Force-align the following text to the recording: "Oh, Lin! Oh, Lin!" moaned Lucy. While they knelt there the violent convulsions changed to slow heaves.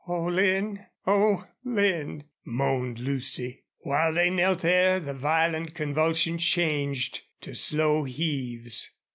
"Oh, 0.07 0.25
Lin! 0.25 0.83
Oh, 1.05 1.45
Lin!" 1.63 2.23
moaned 2.43 2.97
Lucy. 2.97 3.65
While 3.81 4.15
they 4.15 4.31
knelt 4.31 4.61
there 4.61 4.99
the 4.99 5.13
violent 5.13 5.75
convulsions 5.75 6.43
changed 6.43 7.21
to 7.41 7.53
slow 7.53 8.05
heaves. 8.05 8.89